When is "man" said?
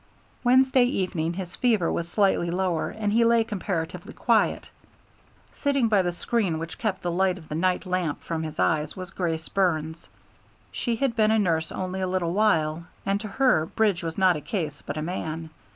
15.03-15.51